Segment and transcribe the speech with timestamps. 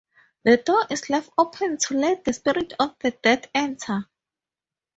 [0.45, 4.09] The door is left open to let the spirits of the dead enter.